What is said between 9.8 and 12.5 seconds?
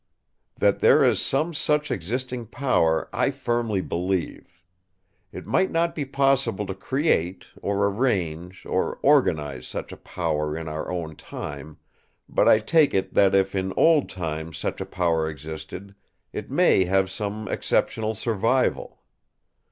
a power in our own time; but